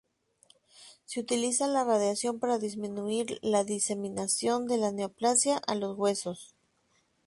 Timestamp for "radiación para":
1.83-2.57